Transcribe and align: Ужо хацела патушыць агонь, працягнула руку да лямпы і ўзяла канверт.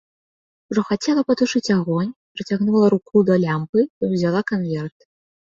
Ужо 0.73 0.81
хацела 0.91 1.21
патушыць 1.31 1.73
агонь, 1.77 2.09
працягнула 2.39 2.85
руку 2.97 3.23
да 3.31 3.35
лямпы 3.47 3.79
і 3.87 4.03
ўзяла 4.15 4.41
канверт. 4.55 4.97